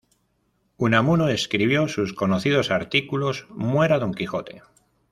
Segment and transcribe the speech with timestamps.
[0.77, 4.63] Unamuno escribió sus conocidos artículos "¡Muera Don Quijote!